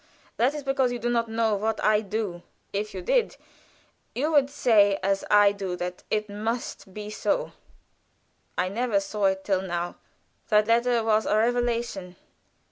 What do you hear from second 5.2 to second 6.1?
I do, that